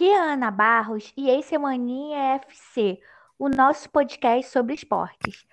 Aqui 0.00 0.08
é 0.08 0.18
Ana 0.18 0.50
Barros 0.50 1.12
e 1.14 1.28
esse 1.28 1.54
é 1.54 1.58
o 1.58 1.60
Maninha 1.60 2.36
FC, 2.36 2.98
o 3.38 3.50
nosso 3.50 3.90
podcast 3.90 4.50
sobre 4.50 4.72
esportes. 4.72 5.46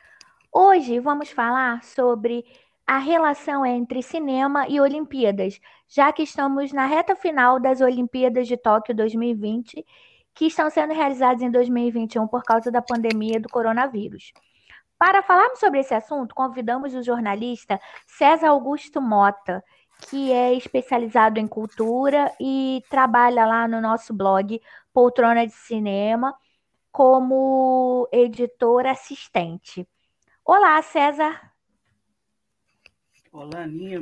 Hoje 0.54 1.01
vamos 1.01 1.29
falar 1.29 1.83
sobre 1.83 2.45
a 2.87 2.97
relação 2.97 3.65
entre 3.65 4.01
cinema 4.01 4.65
e 4.69 4.79
Olimpíadas, 4.79 5.59
já 5.86 6.13
que 6.13 6.23
estamos 6.23 6.71
na 6.71 6.86
reta 6.86 7.13
final 7.13 7.59
das 7.59 7.81
Olimpíadas 7.81 8.47
de 8.47 8.55
Tóquio 8.55 8.95
2020, 8.95 9.86
que 10.33 10.45
estão 10.45 10.69
sendo 10.69 10.93
realizadas 10.93 11.41
em 11.41 11.51
2021 11.51 12.25
por 12.25 12.41
causa 12.43 12.71
da 12.71 12.82
pandemia 12.82 13.41
do 13.41 13.50
coronavírus. 13.50 14.32
Para 14.97 15.21
falarmos 15.21 15.59
sobre 15.59 15.82
esse 15.82 15.93
assunto, 15.93 16.33
convidamos 16.33 16.95
o 16.95 17.04
jornalista 17.04 17.77
César 18.07 18.47
Augusto 18.47 19.01
Mota, 19.01 19.61
que 20.10 20.32
é 20.32 20.54
especializado 20.54 21.39
em 21.39 21.47
cultura 21.47 22.33
e 22.39 22.83
trabalha 22.89 23.46
lá 23.46 23.68
no 23.68 23.82
nosso 23.82 24.14
blog 24.14 24.61
Poltrona 24.93 25.46
de 25.46 25.54
Cinema 25.54 26.36
como 26.92 28.07
editor 28.11 28.86
assistente. 28.86 29.88
Olá, 30.43 30.82
César. 30.82 31.54
Olá, 33.31 33.64
Aninha, 33.64 34.02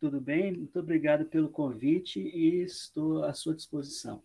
tudo 0.00 0.20
bem? 0.20 0.52
Muito 0.52 0.78
obrigado 0.78 1.24
pelo 1.26 1.48
convite 1.48 2.20
e 2.20 2.62
estou 2.62 3.24
à 3.24 3.32
sua 3.32 3.54
disposição. 3.54 4.22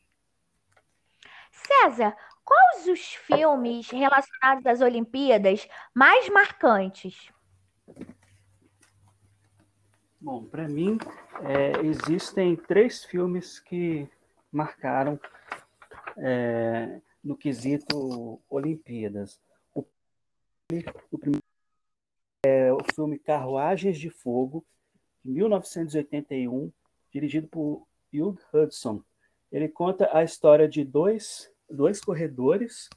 César, 1.52 2.16
quais 2.44 2.88
os 2.88 3.14
filmes 3.14 3.90
relacionados 3.90 4.66
às 4.66 4.82
Olimpíadas 4.82 5.68
mais 5.94 6.28
marcantes? 6.30 7.32
Bom, 10.26 10.44
para 10.44 10.68
mim, 10.68 10.98
é, 11.44 11.86
existem 11.86 12.56
três 12.56 13.06
filmes 13.06 13.60
que 13.60 14.10
marcaram 14.52 15.20
é, 16.18 17.00
no 17.24 17.38
quesito 17.38 18.42
Olimpíadas. 18.50 19.40
O, 19.72 19.86
o 21.12 21.18
primeiro 21.20 21.44
é 22.44 22.74
o 22.74 22.80
filme 22.96 23.20
Carruagens 23.20 24.00
de 24.00 24.10
Fogo, 24.10 24.66
de 25.24 25.30
1981, 25.30 26.72
dirigido 27.14 27.48
por 27.48 27.86
Hugh 28.12 28.40
Hudson. 28.52 29.04
Ele 29.52 29.70
conta 29.70 30.10
a 30.12 30.24
história 30.24 30.68
de 30.68 30.84
dois, 30.84 31.52
dois 31.70 32.02
corredores 32.02 32.90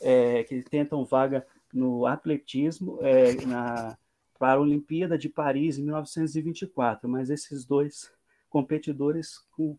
é, 0.00 0.44
que 0.44 0.62
tentam 0.62 1.04
vaga 1.04 1.44
no 1.74 2.06
atletismo 2.06 3.00
é, 3.02 3.34
na 3.44 3.98
para 4.38 4.58
a 4.58 4.60
Olimpíada 4.60 5.18
de 5.18 5.28
Paris 5.28 5.78
em 5.78 5.82
1924, 5.82 7.08
mas 7.08 7.30
esses 7.30 7.64
dois 7.64 8.12
competidores 8.48 9.38
com 9.52 9.76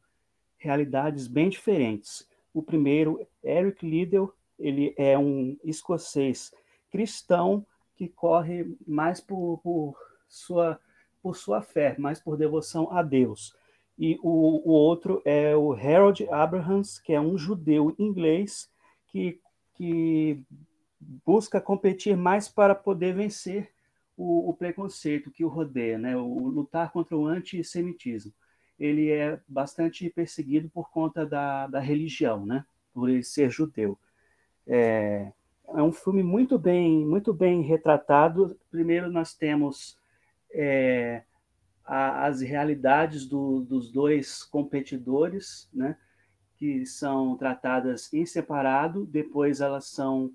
realidades 0.57 1.27
bem 1.27 1.49
diferentes. 1.49 2.27
O 2.53 2.61
primeiro, 2.61 3.25
Eric 3.43 3.85
Liddell, 3.87 4.33
ele 4.57 4.93
é 4.97 5.17
um 5.17 5.57
escocês 5.63 6.51
cristão 6.91 7.65
que 7.95 8.07
corre 8.07 8.75
mais 8.87 9.21
por, 9.21 9.59
por, 9.59 9.95
sua, 10.27 10.79
por 11.21 11.35
sua 11.35 11.61
fé, 11.61 11.95
mais 11.97 12.19
por 12.19 12.37
devoção 12.37 12.91
a 12.91 13.01
Deus. 13.01 13.55
E 13.97 14.17
o, 14.23 14.69
o 14.69 14.71
outro 14.71 15.21
é 15.25 15.55
o 15.55 15.73
Harold 15.73 16.27
Abrahams, 16.29 17.01
que 17.01 17.13
é 17.13 17.19
um 17.19 17.37
judeu 17.37 17.93
inglês 17.99 18.71
que, 19.07 19.39
que 19.73 20.41
busca 21.25 21.59
competir 21.59 22.15
mais 22.15 22.47
para 22.47 22.73
poder 22.73 23.13
vencer 23.13 23.71
o, 24.19 24.49
o 24.49 24.53
preconceito 24.53 25.31
que 25.31 25.45
o 25.45 25.47
rodeia, 25.47 25.97
né? 25.97 26.17
o, 26.17 26.49
lutar 26.49 26.91
contra 26.91 27.15
o 27.15 27.25
antissemitismo. 27.25 28.33
Ele 28.77 29.09
é 29.09 29.39
bastante 29.47 30.09
perseguido 30.09 30.69
por 30.69 30.91
conta 30.91 31.25
da, 31.25 31.67
da 31.67 31.79
religião, 31.79 32.45
né? 32.45 32.65
por 32.93 33.09
ele 33.09 33.23
ser 33.23 33.49
judeu. 33.49 33.97
É, 34.67 35.31
é 35.69 35.81
um 35.81 35.93
filme 35.93 36.21
muito 36.21 36.59
bem, 36.59 37.05
muito 37.05 37.33
bem 37.33 37.61
retratado. 37.61 38.59
Primeiro 38.69 39.09
nós 39.09 39.33
temos 39.33 39.97
é, 40.51 41.23
a, 41.85 42.25
as 42.25 42.41
realidades 42.41 43.25
do, 43.25 43.61
dos 43.61 43.89
dois 43.89 44.43
competidores, 44.43 45.69
né? 45.73 45.95
que 46.57 46.85
são 46.85 47.37
tratadas 47.37 48.13
em 48.13 48.25
separado, 48.25 49.05
depois 49.05 49.61
elas 49.61 49.85
são 49.85 50.33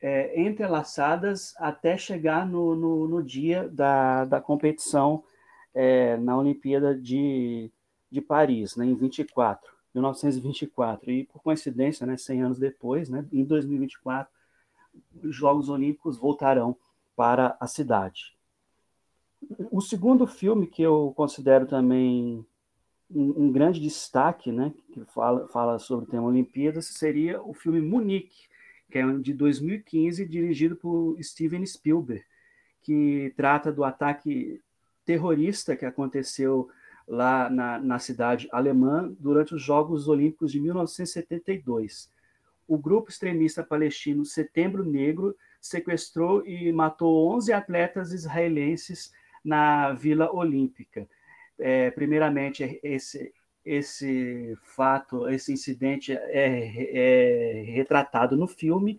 é, 0.00 0.40
entrelaçadas 0.40 1.54
até 1.58 1.96
chegar 1.96 2.46
no, 2.46 2.74
no, 2.74 3.08
no, 3.08 3.22
dia 3.22 3.68
da, 3.68 4.24
da 4.24 4.40
competição 4.40 5.24
é, 5.74 6.16
na 6.16 6.36
Olimpíada 6.36 6.94
de, 6.94 7.70
de 8.10 8.20
Paris, 8.20 8.76
né, 8.76 8.86
em 8.86 8.94
24, 8.94 9.72
1924. 9.94 11.10
E, 11.10 11.24
por 11.24 11.42
coincidência, 11.42 12.06
né, 12.06 12.16
100 12.16 12.42
anos 12.42 12.58
depois, 12.58 13.08
né, 13.08 13.24
em 13.32 13.44
2024, 13.44 14.32
os 15.22 15.34
Jogos 15.34 15.68
Olímpicos 15.68 16.16
voltarão 16.16 16.76
para 17.16 17.56
a 17.60 17.66
cidade. 17.66 18.36
O 19.70 19.80
segundo 19.80 20.26
filme 20.26 20.66
que 20.66 20.82
eu 20.82 21.12
considero 21.16 21.66
também 21.66 22.44
um, 23.10 23.44
um 23.44 23.52
grande 23.52 23.80
destaque, 23.80 24.52
né, 24.52 24.72
que 24.92 25.04
fala, 25.06 25.48
fala 25.48 25.78
sobre 25.78 26.06
o 26.06 26.08
tema 26.08 26.26
Olimpíadas, 26.26 26.86
seria 26.86 27.40
o 27.42 27.54
filme 27.54 27.80
Munique, 27.80 28.48
que 28.90 28.98
é 28.98 29.06
de 29.18 29.34
2015, 29.34 30.26
dirigido 30.26 30.76
por 30.76 31.16
Steven 31.22 31.64
Spielberg, 31.64 32.24
que 32.82 33.32
trata 33.36 33.72
do 33.72 33.84
ataque 33.84 34.60
terrorista 35.04 35.76
que 35.76 35.84
aconteceu 35.84 36.68
lá 37.06 37.48
na, 37.48 37.78
na 37.78 37.98
cidade 37.98 38.48
alemã 38.52 39.14
durante 39.18 39.54
os 39.54 39.62
Jogos 39.62 40.08
Olímpicos 40.08 40.52
de 40.52 40.60
1972. 40.60 42.10
O 42.66 42.76
grupo 42.76 43.10
extremista 43.10 43.64
palestino 43.64 44.24
Setembro 44.24 44.84
Negro 44.84 45.34
sequestrou 45.60 46.46
e 46.46 46.70
matou 46.70 47.34
11 47.34 47.52
atletas 47.52 48.12
israelenses 48.12 49.12
na 49.42 49.92
Vila 49.94 50.30
Olímpica. 50.30 51.08
É, 51.58 51.90
primeiramente, 51.90 52.78
esse, 52.82 53.32
esse 53.68 54.56
fato, 54.62 55.28
esse 55.28 55.52
incidente 55.52 56.12
é, 56.12 57.60
é 57.60 57.62
retratado 57.66 58.36
no 58.36 58.46
filme, 58.46 58.98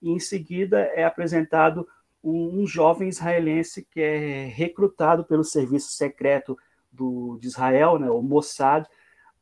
e 0.00 0.10
em 0.10 0.18
seguida 0.18 0.80
é 0.80 1.04
apresentado 1.04 1.86
um, 2.24 2.62
um, 2.62 2.66
jovem 2.66 3.08
israelense 3.08 3.86
que 3.90 4.00
é 4.00 4.46
recrutado 4.46 5.24
pelo 5.24 5.44
serviço 5.44 5.92
secreto 5.92 6.56
do, 6.90 7.38
de 7.40 7.46
Israel, 7.46 7.98
né, 7.98 8.10
o 8.10 8.22
Mossad, 8.22 8.86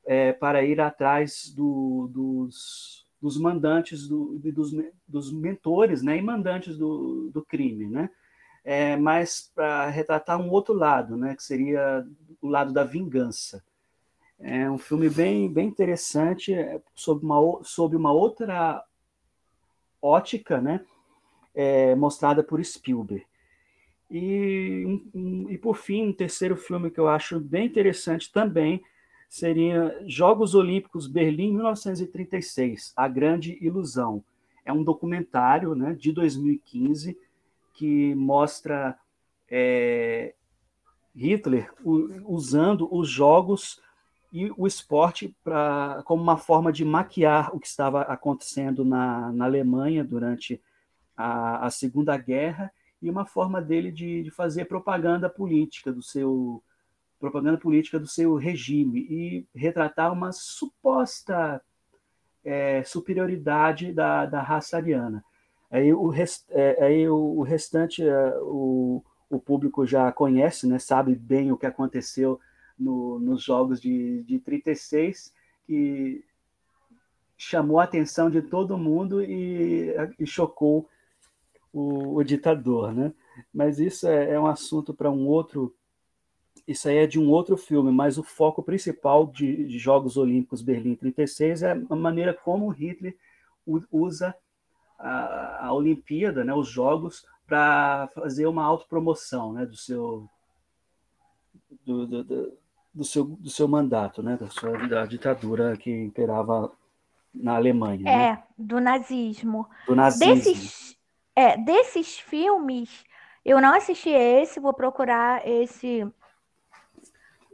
é, 0.04 0.32
para 0.32 0.64
ir 0.64 0.80
atrás 0.80 1.52
do, 1.54 2.10
dos, 2.12 3.06
dos 3.22 3.38
mandantes, 3.38 4.08
do, 4.08 4.38
dos, 4.38 4.72
dos 5.06 5.32
mentores 5.32 6.02
né, 6.02 6.16
e 6.16 6.22
mandantes 6.22 6.76
do, 6.76 7.30
do 7.32 7.44
crime. 7.44 7.86
Né? 7.86 8.10
É, 8.64 8.96
mas 8.96 9.52
para 9.54 9.88
retratar 9.88 10.40
um 10.40 10.50
outro 10.50 10.74
lado, 10.74 11.16
né, 11.16 11.36
que 11.36 11.44
seria 11.44 12.04
o 12.42 12.48
lado 12.48 12.72
da 12.72 12.82
vingança. 12.82 13.62
É 14.38 14.70
um 14.70 14.78
filme 14.78 15.08
bem, 15.08 15.50
bem 15.50 15.68
interessante, 15.68 16.52
é, 16.52 16.80
sob 16.94 17.24
uma, 17.24 17.62
sob 17.62 17.96
uma 17.96 18.12
outra 18.12 18.84
ótica, 20.02 20.60
né? 20.60 20.84
É, 21.54 21.94
mostrada 21.94 22.42
por 22.42 22.62
Spielberg. 22.64 23.24
E, 24.10 25.02
e, 25.48 25.58
por 25.58 25.76
fim, 25.76 26.08
um 26.08 26.12
terceiro 26.12 26.56
filme 26.56 26.90
que 26.90 27.00
eu 27.00 27.08
acho 27.08 27.40
bem 27.40 27.66
interessante 27.66 28.30
também 28.32 28.82
seria 29.28 30.00
Jogos 30.06 30.54
Olímpicos 30.54 31.06
Berlim 31.06 31.52
1936, 31.54 32.92
A 32.96 33.08
Grande 33.08 33.58
Ilusão. 33.60 34.22
É 34.64 34.72
um 34.72 34.84
documentário 34.84 35.74
né, 35.74 35.94
de 35.94 36.12
2015 36.12 37.18
que 37.72 38.14
mostra 38.14 38.96
é, 39.50 40.34
Hitler 41.14 41.72
usando 42.24 42.88
os 42.94 43.08
jogos 43.08 43.80
e 44.34 44.52
o 44.56 44.66
esporte 44.66 45.32
pra, 45.44 46.02
como 46.04 46.20
uma 46.20 46.36
forma 46.36 46.72
de 46.72 46.84
maquiar 46.84 47.54
o 47.54 47.60
que 47.60 47.68
estava 47.68 48.02
acontecendo 48.02 48.84
na, 48.84 49.30
na 49.30 49.44
Alemanha 49.44 50.02
durante 50.02 50.60
a, 51.16 51.64
a 51.64 51.70
Segunda 51.70 52.16
Guerra 52.16 52.72
e 53.00 53.08
uma 53.08 53.24
forma 53.24 53.62
dele 53.62 53.92
de, 53.92 54.24
de, 54.24 54.32
fazer 54.32 54.64
propaganda 54.64 55.30
política 55.30 55.92
do 55.92 56.02
seu 56.02 56.60
propaganda 57.20 57.56
política 57.56 57.96
do 58.00 58.08
seu 58.08 58.34
regime 58.34 59.06
e 59.08 59.46
retratar 59.54 60.12
uma 60.12 60.32
suposta 60.32 61.62
é, 62.44 62.82
superioridade 62.82 63.92
da, 63.92 64.26
da 64.26 64.42
raça 64.42 64.76
ariana. 64.76 65.24
Aí 65.70 65.94
o, 65.94 66.08
rest, 66.08 66.44
é, 66.50 66.84
aí 66.84 67.08
o, 67.08 67.40
restante 67.42 68.02
é, 68.02 68.34
o, 68.40 69.00
o 69.30 69.38
público 69.38 69.86
já 69.86 70.10
conhece, 70.10 70.66
né, 70.66 70.80
sabe 70.80 71.14
bem 71.14 71.52
o 71.52 71.56
que 71.56 71.66
aconteceu 71.66 72.40
no, 72.78 73.18
nos 73.18 73.42
jogos 73.42 73.80
de, 73.80 74.22
de 74.24 74.38
36, 74.38 75.32
que 75.66 76.24
chamou 77.36 77.80
a 77.80 77.84
atenção 77.84 78.30
de 78.30 78.42
todo 78.42 78.78
mundo 78.78 79.22
e, 79.22 79.94
e 80.18 80.26
chocou 80.26 80.88
o, 81.72 82.16
o, 82.16 82.24
ditador. 82.24 82.92
Né? 82.92 83.12
Mas 83.52 83.78
isso 83.78 84.06
é, 84.06 84.32
é 84.32 84.40
um 84.40 84.46
assunto 84.46 84.94
para 84.94 85.10
um 85.10 85.26
outro 85.26 85.74
isso 86.66 86.88
aí 86.88 86.98
é 86.98 87.06
de 87.06 87.20
um 87.20 87.28
outro 87.28 87.58
filme, 87.58 87.92
mas 87.92 88.16
o 88.16 88.22
foco 88.22 88.62
principal 88.62 89.26
de, 89.26 89.66
de 89.66 89.78
Jogos 89.78 90.16
Olímpicos 90.16 90.62
Berlim 90.62 90.94
36 90.94 91.62
é 91.62 91.72
a 91.72 91.96
maneira 91.96 92.32
como 92.32 92.70
Hitler 92.70 93.14
usa 93.90 94.34
a, 94.98 95.66
a 95.66 95.72
Olimpíada, 95.74 96.42
né, 96.42 96.54
os 96.54 96.68
Jogos, 96.68 97.26
para 97.46 98.08
fazer 98.14 98.46
uma 98.46 98.64
autopromoção 98.64 99.52
né, 99.52 99.66
do, 99.66 99.76
seu, 99.76 100.28
do, 101.84 102.06
do, 102.06 102.58
do, 102.94 103.04
seu, 103.04 103.24
do 103.24 103.50
seu 103.50 103.66
mandato, 103.66 104.22
né, 104.22 104.36
da 104.36 104.48
sua 104.48 104.76
da 104.86 105.04
ditadura 105.04 105.76
que 105.76 105.90
imperava 105.90 106.70
na 107.34 107.56
Alemanha. 107.56 108.08
É, 108.08 108.30
né? 108.32 108.42
do 108.56 108.80
nazismo. 108.80 109.68
Do 109.86 109.96
nazismo. 109.96 110.34
Desses, 110.34 110.96
é, 111.34 111.56
desses 111.56 112.18
filmes, 112.18 113.04
eu 113.44 113.60
não 113.60 113.74
assisti 113.74 114.10
esse, 114.10 114.60
vou 114.60 114.72
procurar 114.72 115.46
esse 115.46 116.06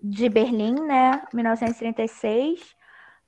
de 0.02 0.28
Berlim, 0.28 0.74
né, 0.74 1.22
1936, 1.32 2.74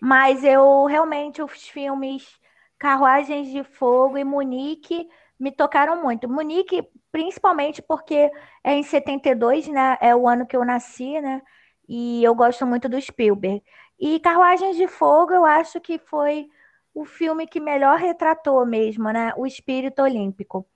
mas 0.00 0.42
eu 0.42 0.84
realmente 0.86 1.42
os 1.42 1.68
filmes 1.68 2.40
Carruagens 2.78 3.48
de 3.48 3.62
Fogo 3.62 4.18
e 4.18 4.24
Munique 4.24 5.08
me 5.38 5.52
tocaram 5.52 6.02
muito. 6.02 6.28
Munique, 6.28 6.84
principalmente 7.12 7.80
porque 7.80 8.28
é 8.64 8.74
em 8.74 8.82
72, 8.82 9.68
né? 9.68 9.96
É 10.00 10.16
o 10.16 10.26
ano 10.28 10.44
que 10.44 10.56
eu 10.56 10.64
nasci, 10.64 11.20
né? 11.20 11.40
E 11.88 12.22
eu 12.22 12.34
gosto 12.34 12.66
muito 12.66 12.88
do 12.88 13.00
Spielberg. 13.00 13.62
E 13.98 14.18
Carruagens 14.20 14.76
de 14.76 14.88
Fogo, 14.88 15.32
eu 15.32 15.44
acho 15.44 15.80
que 15.80 15.98
foi 15.98 16.48
o 16.94 17.04
filme 17.04 17.46
que 17.46 17.60
melhor 17.60 17.98
retratou 17.98 18.64
mesmo, 18.66 19.10
né? 19.10 19.32
O 19.36 19.46
espírito 19.46 20.02
olímpico. 20.02 20.66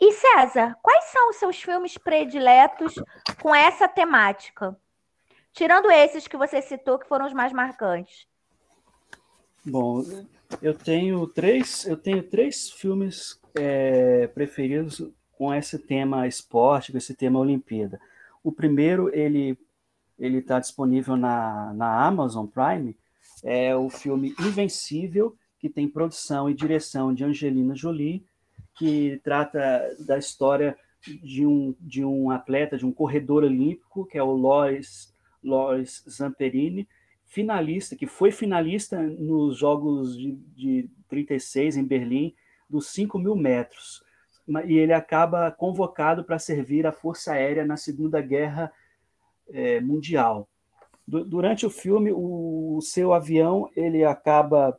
E 0.00 0.12
César, 0.12 0.76
quais 0.80 1.04
são 1.06 1.30
os 1.30 1.36
seus 1.36 1.60
filmes 1.60 1.98
prediletos 1.98 2.94
com 3.42 3.54
essa 3.54 3.88
temática? 3.88 4.76
Tirando 5.52 5.90
esses 5.90 6.28
que 6.28 6.36
você 6.36 6.62
citou, 6.62 6.98
que 6.98 7.08
foram 7.08 7.26
os 7.26 7.32
mais 7.32 7.52
marcantes. 7.52 8.28
Bom, 9.64 10.04
eu 10.62 10.72
tenho 10.72 11.26
três, 11.26 11.84
eu 11.84 11.96
tenho 11.96 12.22
três 12.22 12.70
filmes 12.70 13.40
é, 13.56 14.28
preferidos 14.28 15.02
com 15.32 15.52
esse 15.52 15.78
tema 15.78 16.26
esporte, 16.26 16.92
com 16.92 16.98
esse 16.98 17.14
tema 17.14 17.40
Olimpíada. 17.40 18.00
O 18.42 18.52
primeiro, 18.52 19.12
ele 19.14 19.58
ele 20.18 20.38
está 20.38 20.58
disponível 20.58 21.16
na, 21.16 21.72
na 21.74 22.04
Amazon 22.06 22.46
Prime, 22.46 22.96
é 23.44 23.74
o 23.74 23.88
filme 23.88 24.34
Invencível, 24.40 25.36
que 25.58 25.68
tem 25.68 25.88
produção 25.88 26.48
e 26.48 26.54
direção 26.54 27.14
de 27.14 27.24
Angelina 27.24 27.74
Jolie, 27.74 28.24
que 28.76 29.20
trata 29.22 29.96
da 30.00 30.18
história 30.18 30.76
de 31.22 31.46
um, 31.46 31.74
de 31.80 32.04
um 32.04 32.30
atleta, 32.30 32.76
de 32.76 32.86
um 32.86 32.92
corredor 32.92 33.44
olímpico, 33.44 34.06
que 34.06 34.18
é 34.18 34.22
o 34.22 34.32
Loris, 34.32 35.14
Loris 35.42 36.04
Zamperini, 36.08 36.88
finalista, 37.24 37.94
que 37.94 38.06
foi 38.06 38.30
finalista 38.30 39.00
nos 39.02 39.56
Jogos 39.56 40.16
de, 40.16 40.32
de 40.32 40.90
36 41.08 41.76
em 41.76 41.84
Berlim, 41.84 42.34
dos 42.68 42.88
5 42.88 43.18
mil 43.18 43.36
metros. 43.36 44.02
E 44.66 44.74
ele 44.74 44.92
acaba 44.92 45.50
convocado 45.50 46.24
para 46.24 46.38
servir 46.38 46.86
a 46.86 46.92
Força 46.92 47.32
Aérea 47.32 47.66
na 47.66 47.76
Segunda 47.76 48.20
Guerra 48.20 48.72
é, 49.50 49.80
Mundial. 49.80 50.48
Du 51.06 51.24
durante 51.24 51.64
o 51.64 51.70
filme, 51.70 52.12
o, 52.12 52.80
seu 52.82 53.12
avião 53.12 53.70
ele 53.74 54.04
acaba 54.04 54.78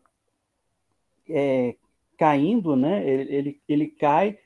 é, 1.28 1.76
caindo, 2.18 2.76
né? 2.76 3.08
ele, 3.08 3.36
ele, 3.36 3.62
ele 3.68 3.88
cai 3.88 4.38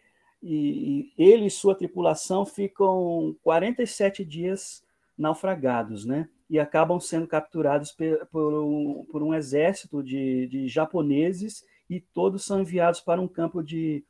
e, 0.42 1.12
e 1.18 1.24
ele 1.24 1.48
e 1.48 1.52
sua 1.52 1.76
tripulação 1.76 2.46
ficam 2.46 3.36
47 3.44 4.24
dias 4.24 4.84
naufragados, 5.18 6.06
né? 6.06 6.30
e 6.54 6.60
acabam 6.60 7.00
sendo 7.00 7.28
capturados 7.28 7.96
por 8.32 8.54
um, 8.64 9.06
por 9.12 9.24
um 9.24 9.34
exército 9.34 10.04
de, 10.04 10.46
de, 10.48 10.68
japoneses 10.68 11.66
e 11.90 12.00
todos 12.00 12.46
são 12.46 12.62
enviados 12.62 13.02
para 13.02 13.20
um 13.20 13.28
campo 13.28 13.64
de, 13.64 14.04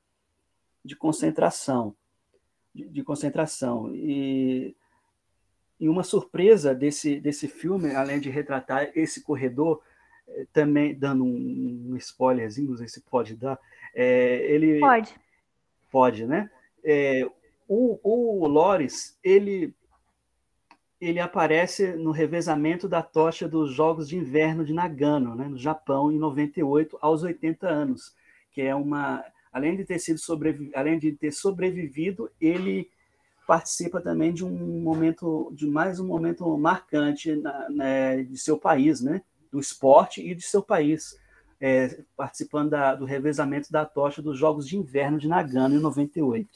de 0.84 0.94
concentração. 0.94 1.96
De, 2.76 2.90
de, 2.90 3.02
concentração. 3.02 3.96
E, 3.96 4.76
e 5.80 5.90
uma 5.90 6.04
surpresa 6.04 6.74
desse, 6.74 7.20
desse 7.20 7.48
filme, 7.48 7.96
além 7.96 8.20
de 8.20 8.30
retratar 8.30 8.92
esse 8.96 9.22
corredor, 9.22 9.82
eh, 10.28 10.46
também 10.54 10.94
dando 10.94 11.24
um, 11.24 11.92
um 11.92 11.98
spoilerzinho, 11.98 12.70
não 12.70 12.78
sei 12.78 12.88
se 12.88 13.02
pode 13.02 13.36
dar, 13.36 13.60
é, 13.94 14.46
ele... 14.52 14.80
Pode. 14.80 15.16
Pode, 15.92 16.26
né? 16.26 16.50
É, 16.84 17.24
o, 17.68 18.00
o 18.04 18.48
Loris, 18.48 19.18
ele 19.24 19.74
ele 21.04 21.20
aparece 21.20 21.98
no 21.98 22.12
revezamento 22.12 22.88
da 22.88 23.04
tocha 23.04 23.46
dos 23.46 23.74
Jogos 23.74 24.08
de 24.08 24.16
Inverno 24.16 24.64
de 24.64 24.74
Nagano, 24.74 25.36
né, 25.36 25.50
no 25.50 25.58
Japão, 25.58 26.10
em 26.10 26.18
98, 26.18 26.98
aos 27.02 27.24
80 27.24 27.68
anos, 27.68 28.16
que 28.52 28.62
é 28.62 28.74
uma, 28.74 29.22
além 29.52 29.76
de 29.76 29.84
ter 29.84 30.00
sido 30.00 30.18
sobrevi... 30.18 30.72
além 30.74 30.98
de 30.98 31.12
ter 31.12 31.32
sobrevivido, 31.32 32.32
ele 32.40 32.90
participa 33.48 34.02
também 34.02 34.34
de 34.34 34.46
um 34.46 34.82
momento, 34.82 35.52
de 35.54 35.68
mais 35.68 36.00
um 36.00 36.08
momento 36.08 36.58
marcante 36.58 37.36
na, 37.36 37.70
né, 37.70 38.24
de 38.24 38.38
seu 38.38 38.58
país, 38.58 39.02
né, 39.02 39.22
do 39.52 39.60
esporte 39.60 40.22
e 40.22 40.34
de 40.34 40.44
seu 40.44 40.62
país, 40.62 41.18
é, 41.60 42.02
participando 42.16 42.72
da, 42.72 42.96
do 42.96 43.06
revezamento 43.06 43.72
da 43.72 43.86
tocha 43.86 44.22
dos 44.22 44.38
Jogos 44.38 44.68
de 44.68 44.78
Inverno 44.78 45.18
de 45.18 45.28
Nagano, 45.28 45.76
em 45.76 45.80
98. 45.80 46.50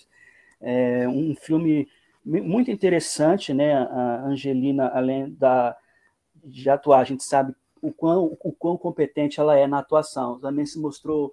É 0.60 1.07
um 1.07 1.36
filme 1.36 1.88
muito 2.25 2.69
interessante, 2.69 3.54
né? 3.54 3.74
A 3.74 4.25
Angelina, 4.25 4.88
além 4.88 5.31
da, 5.33 5.78
de 6.44 6.69
atuar, 6.69 7.00
a 7.00 7.04
gente 7.04 7.24
sabe 7.24 7.56
o 7.81 7.92
quão, 7.94 8.38
o 8.44 8.51
quão 8.51 8.75
competente 8.75 9.40
ela 9.40 9.56
é 9.56 9.66
na 9.66 9.80
atuação. 9.80 10.40
Também 10.40 10.66
se 10.66 10.80
mostrou 10.80 11.31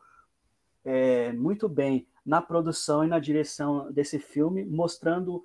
é, 0.85 1.33
muito 1.33 1.69
bem 1.69 2.07
na 2.25 2.41
produção 2.41 3.05
e 3.05 3.09
na 3.09 3.19
direção 3.19 3.91
desse 3.93 4.19
filme, 4.19 4.65
mostrando 4.65 5.45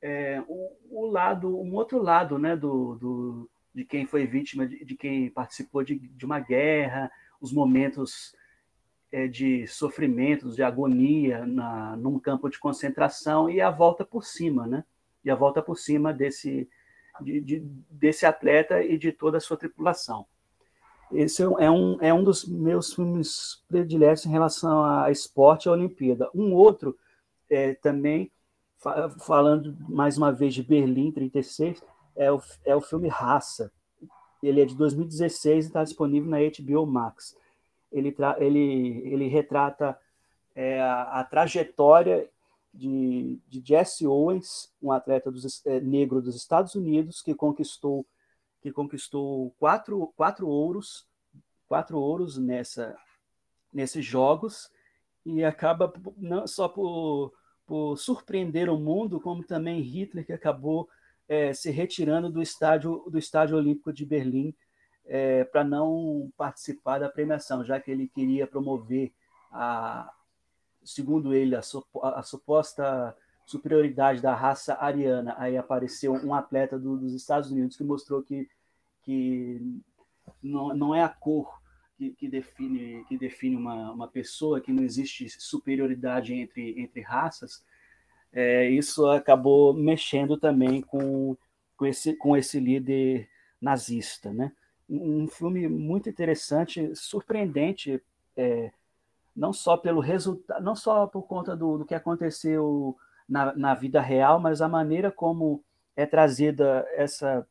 é, 0.00 0.42
o, 0.46 0.76
o, 0.90 1.06
lado, 1.06 1.48
um 1.60 1.74
outro 1.74 2.02
lado, 2.02 2.38
né, 2.38 2.56
do, 2.56 2.94
do 2.96 3.50
de 3.74 3.84
quem 3.84 4.06
foi 4.06 4.26
vítima, 4.26 4.66
de, 4.66 4.84
de 4.84 4.96
quem 4.96 5.30
participou 5.30 5.84
de, 5.84 5.98
de, 5.98 6.24
uma 6.24 6.40
guerra, 6.40 7.10
os 7.38 7.52
momentos 7.52 8.34
é, 9.12 9.28
de 9.28 9.66
sofrimentos, 9.66 10.56
de 10.56 10.62
agonia 10.62 11.44
na, 11.44 11.94
num 11.96 12.18
campo 12.18 12.48
de 12.48 12.58
concentração 12.58 13.50
e 13.50 13.60
a 13.60 13.70
volta 13.70 14.02
por 14.02 14.24
cima, 14.24 14.66
né? 14.66 14.82
E 15.22 15.30
a 15.30 15.34
volta 15.34 15.60
por 15.60 15.76
cima 15.76 16.12
desse, 16.12 16.68
de, 17.20 17.40
de, 17.40 17.60
desse 17.90 18.24
atleta 18.24 18.82
e 18.82 18.96
de 18.96 19.12
toda 19.12 19.36
a 19.36 19.40
sua 19.40 19.58
tripulação. 19.58 20.26
Esse 21.12 21.42
é 21.42 21.70
um, 21.70 22.00
é 22.00 22.12
um 22.12 22.24
dos 22.24 22.44
meus 22.44 22.92
filmes 22.92 23.62
prediletos 23.68 24.26
em 24.26 24.30
relação 24.30 24.84
a 24.84 25.10
esporte 25.10 25.66
e 25.66 25.68
a 25.68 25.72
Olimpíada. 25.72 26.28
Um 26.34 26.52
outro, 26.52 26.96
é, 27.48 27.74
também, 27.74 28.30
fa 28.78 29.08
falando 29.10 29.76
mais 29.88 30.18
uma 30.18 30.32
vez 30.32 30.54
de 30.54 30.62
Berlim 30.62 31.12
36, 31.12 31.82
é 32.16 32.32
o, 32.32 32.40
é 32.64 32.74
o 32.74 32.80
filme 32.80 33.08
Raça. 33.08 33.70
Ele 34.42 34.60
é 34.60 34.64
de 34.64 34.76
2016 34.76 35.64
e 35.64 35.68
está 35.68 35.84
disponível 35.84 36.28
na 36.28 36.38
HBO 36.38 36.86
Max 36.86 37.36
ele, 37.92 38.14
ele, 38.38 39.02
ele 39.04 39.28
retrata 39.28 39.98
é, 40.54 40.80
a, 40.80 41.20
a, 41.20 41.24
trajetória 41.24 42.28
de, 42.72 43.38
de, 43.48 43.62
Jesse 43.64 44.06
Owens, 44.06 44.72
um 44.82 44.92
atleta 44.92 45.30
dos, 45.30 45.64
é, 45.66 45.80
negro 45.80 46.20
dos 46.20 46.36
Estados 46.36 46.74
Unidos 46.74 47.22
que 47.22 47.34
conquistou 47.34 48.04
que 48.66 48.72
conquistou 48.72 49.54
quatro, 49.60 50.12
quatro 50.16 50.48
ouros 50.48 51.06
quatro 51.68 51.98
ouros 51.98 52.36
nessa 52.36 52.96
nesses 53.72 54.04
jogos 54.04 54.68
e 55.24 55.44
acaba 55.44 55.92
não 56.16 56.48
só 56.48 56.68
por, 56.68 57.32
por 57.64 57.96
surpreender 57.96 58.68
o 58.68 58.76
mundo 58.76 59.20
como 59.20 59.44
também 59.44 59.80
Hitler 59.80 60.26
que 60.26 60.32
acabou 60.32 60.88
é, 61.28 61.52
se 61.52 61.70
retirando 61.70 62.28
do 62.28 62.42
estádio 62.42 63.04
do 63.08 63.18
estádio 63.18 63.56
olímpico 63.56 63.92
de 63.92 64.04
Berlim 64.04 64.52
é, 65.04 65.44
para 65.44 65.62
não 65.62 66.32
participar 66.36 66.98
da 66.98 67.08
premiação, 67.08 67.64
já 67.64 67.78
que 67.78 67.92
ele 67.92 68.08
queria 68.08 68.44
promover, 68.44 69.12
a, 69.52 70.12
segundo 70.84 71.32
ele, 71.32 71.54
a, 71.54 71.60
a 72.02 72.22
suposta 72.24 73.16
superioridade 73.46 74.20
da 74.20 74.34
raça 74.34 74.76
ariana. 74.80 75.34
Aí 75.38 75.56
apareceu 75.56 76.12
um 76.12 76.34
atleta 76.34 76.78
do, 76.78 76.96
dos 76.96 77.14
Estados 77.14 77.50
Unidos 77.50 77.76
que 77.76 77.84
mostrou 77.84 78.22
que, 78.22 78.48
que 79.06 79.80
não, 80.42 80.76
não 80.76 80.94
é 80.94 81.02
a 81.02 81.08
cor 81.08 81.62
que, 81.96 82.10
que 82.10 82.28
define, 82.28 83.04
que 83.06 83.16
define 83.16 83.56
uma, 83.56 83.92
uma 83.92 84.08
pessoa, 84.08 84.60
que 84.60 84.70
não 84.70 84.82
existe 84.82 85.30
superioridade 85.30 86.34
entre, 86.34 86.78
entre 86.78 87.00
raças. 87.00 87.64
É, 88.30 88.68
isso 88.68 89.06
acabou 89.06 89.72
mexendo 89.72 90.36
também 90.36 90.82
com, 90.82 91.34
com, 91.74 91.86
esse, 91.86 92.14
com 92.16 92.36
esse 92.36 92.60
líder 92.60 93.30
nazista, 93.58 94.30
né? 94.32 94.52
um 94.88 95.26
filme 95.26 95.68
muito 95.68 96.08
interessante, 96.08 96.94
surpreendente, 96.94 98.00
é, 98.36 98.70
não 99.34 99.52
só 99.52 99.76
pelo 99.76 100.00
resultado, 100.00 100.62
não 100.62 100.76
só 100.76 101.06
por 101.06 101.22
conta 101.22 101.56
do, 101.56 101.78
do 101.78 101.84
que 101.84 101.94
aconteceu 101.94 102.96
na, 103.28 103.54
na, 103.56 103.74
vida 103.74 104.00
real, 104.00 104.38
mas 104.38 104.62
a 104.62 104.68
maneira 104.68 105.10
como 105.10 105.62
é 105.96 106.06
trazida 106.06 106.86
essa 106.94 107.46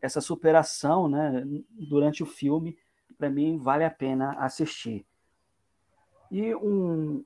essa 0.00 0.20
superação, 0.20 1.08
né, 1.08 1.44
durante 1.70 2.22
o 2.22 2.26
filme, 2.26 2.78
para 3.16 3.28
mim 3.28 3.58
vale 3.58 3.84
a 3.84 3.90
pena 3.90 4.32
assistir. 4.38 5.04
E 6.30 6.54
um, 6.54 7.24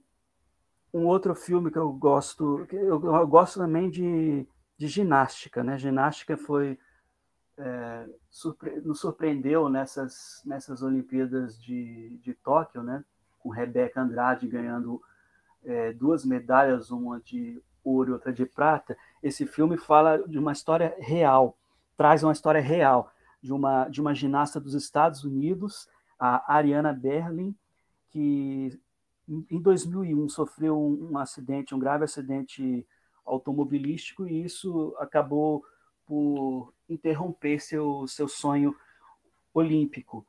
um 0.92 1.06
outro 1.06 1.34
filme 1.34 1.70
que 1.70 1.78
eu 1.78 1.92
gosto, 1.92 2.66
eu, 2.70 3.02
eu 3.04 3.26
gosto 3.26 3.58
também 3.58 3.90
de, 3.90 4.46
de 4.76 4.86
ginástica, 4.86 5.62
né? 5.64 5.76
Ginástica 5.76 6.36
foi 6.36 6.78
é, 7.58 8.08
surpre, 8.30 8.80
nos 8.80 9.00
surpreendeu 9.00 9.68
nessas 9.68 10.40
nessas 10.44 10.82
Olimpíadas 10.82 11.60
de, 11.60 12.16
de 12.22 12.34
Tóquio, 12.34 12.82
né? 12.82 13.04
Com 13.38 13.48
Rebeca 13.48 14.00
Andrade 14.00 14.46
ganhando 14.46 15.02
é, 15.64 15.92
duas 15.92 16.24
medalhas, 16.24 16.90
uma 16.90 17.20
de 17.20 17.60
ouro 17.84 18.10
e 18.10 18.12
outra 18.12 18.32
de 18.32 18.46
prata. 18.46 18.96
Esse 19.22 19.46
filme 19.46 19.76
fala 19.76 20.18
de 20.28 20.38
uma 20.38 20.52
história 20.52 20.94
real, 20.98 21.58
traz 22.02 22.24
uma 22.24 22.32
história 22.32 22.60
real 22.60 23.12
de 23.40 23.52
uma 23.52 23.88
de 23.88 24.00
uma 24.00 24.12
ginasta 24.12 24.58
dos 24.58 24.74
Estados 24.74 25.22
Unidos, 25.22 25.88
a 26.18 26.52
Ariana 26.52 26.92
Berlin, 26.92 27.54
que 28.10 28.76
em 29.48 29.62
2001 29.62 30.28
sofreu 30.28 30.76
um, 30.76 31.16
acidente, 31.16 31.72
um 31.72 31.78
grave 31.78 32.02
acidente 32.02 32.84
automobilístico 33.24 34.26
e 34.26 34.42
isso 34.42 34.92
acabou 34.98 35.64
por 36.04 36.74
interromper 36.88 37.60
seu 37.60 38.04
seu 38.08 38.26
sonho 38.26 38.74
olímpico. 39.54 40.26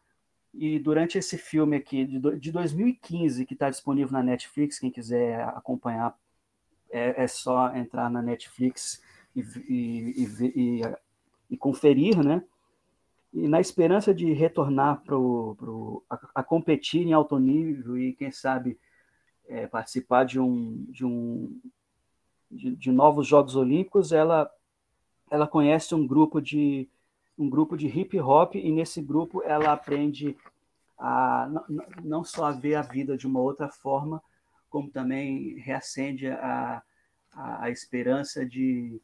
E 0.53 0.77
durante 0.77 1.17
esse 1.17 1.39
filme 1.39 1.75
aqui 1.75 2.05
de, 2.05 2.19
de 2.37 2.51
2015 2.51 3.47
que 3.47 3.55
está 3.55 3.71
disponível 3.71 4.13
na 4.13 4.21
Netflix, 4.21 4.77
quem 4.77 4.91
quiser 4.91 5.41
acompanhar 5.45 6.15
é, 6.91 7.23
é 7.23 7.27
só 7.27 7.75
entrar 7.75 8.11
na 8.11 8.21
Netflix 8.21 9.01
e, 9.35 9.41
e, 9.41 10.23
e, 10.23 10.81
e, 10.81 10.81
conferir, 11.57 12.23
né? 12.23 12.43
E 13.33 13.47
na 13.47 13.59
esperança 13.59 14.13
de 14.13 14.31
retornar 14.31 15.01
pro, 15.03 15.55
pro, 15.57 16.03
a, 16.09 16.19
a 16.35 16.43
competir 16.43 17.01
em 17.01 17.13
alto 17.13 17.39
nível 17.39 17.97
e, 17.97 18.13
quem 18.13 18.31
sabe, 18.31 18.77
é, 19.47 19.65
participar 19.67 20.23
de 20.23 20.39
um, 20.39 20.85
de, 20.89 21.03
um 21.03 21.59
de, 22.49 22.75
de, 22.75 22.91
novos 22.91 23.27
Jogos 23.27 23.55
Olímpicos, 23.55 24.11
ela, 24.11 24.49
ela 25.31 25.47
conhece 25.47 25.95
um 25.95 26.05
grupo 26.05 26.39
de 26.39 26.87
um 27.35 27.49
grupo 27.49 27.75
de 27.75 27.87
hip 27.87 28.19
hop 28.19 28.53
e 28.53 28.71
nesse 28.71 29.01
grupo 29.01 29.41
ela 29.41 29.73
aprende 29.73 30.37
a 30.99 31.49
não 32.03 32.23
só 32.23 32.45
a 32.45 32.51
ver 32.51 32.75
a 32.75 32.83
vida 32.83 33.17
de 33.17 33.25
uma 33.25 33.39
outra 33.39 33.67
forma, 33.69 34.21
como 34.69 34.91
também 34.91 35.57
reacende 35.57 36.27
a, 36.27 36.83
a, 37.33 37.63
a 37.63 37.69
esperança 37.71 38.45
de, 38.45 39.01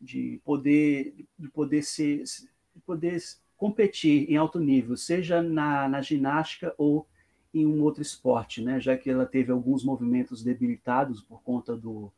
de 0.00 0.40
poder 0.44 1.14
de 1.38 1.48
poder 1.48 1.82
ser 1.82 2.22
de 2.74 2.80
poder 2.84 3.20
competir 3.56 4.30
em 4.30 4.36
alto 4.36 4.58
nível, 4.58 4.96
seja 4.96 5.42
na, 5.42 5.88
na 5.88 6.02
ginástica 6.02 6.74
ou 6.76 7.06
em 7.52 7.64
um 7.64 7.82
outro 7.82 8.02
esporte, 8.02 8.60
né? 8.60 8.80
já 8.80 8.96
que 8.96 9.08
ela 9.08 9.24
teve 9.24 9.52
alguns 9.52 9.84
movimentos 9.84 10.42
debilitados 10.42 11.22
por 11.22 11.40
conta 11.42 11.76
do, 11.76 12.12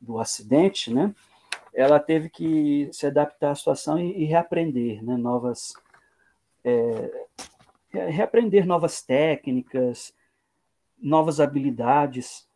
do 0.00 0.18
acidente, 0.18 0.92
né? 0.92 1.14
ela 1.72 2.00
teve 2.00 2.28
que 2.28 2.88
se 2.92 3.06
adaptar 3.06 3.52
à 3.52 3.54
situação 3.54 3.98
e, 4.00 4.22
e 4.22 4.24
reaprender 4.24 5.02
né? 5.02 5.16
novas 5.16 5.74
é, 6.64 7.26
reaprender 7.92 8.66
novas 8.66 9.02
técnicas, 9.02 10.12
novas 11.00 11.40
habilidades. 11.40 12.46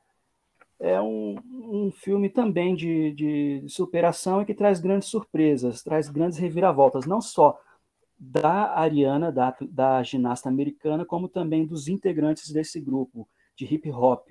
É 0.85 1.00
um, 1.00 1.37
um 1.50 1.91
filme 1.91 2.29
também 2.29 2.75
de, 2.75 3.12
de 3.12 3.64
superação 3.69 4.43
e 4.43 4.45
que 4.45 4.53
traz 4.53 4.81
grandes 4.81 5.09
surpresas, 5.09 5.83
traz 5.83 6.11
grandes 6.11 6.37
reviravoltas, 6.37 7.07
não 7.07 7.23
só 7.23 7.59
da 8.19 8.79
Ariana, 8.79 9.33
da, 9.33 9.57
da 9.62 10.03
ginasta 10.03 10.50
americana, 10.50 11.07
como 11.07 11.26
também 11.26 11.64
dos 11.64 11.88
integrantes 11.88 12.53
desse 12.53 12.79
grupo 12.79 13.26
de 13.57 13.64
hip 13.64 13.91
hop 13.91 14.29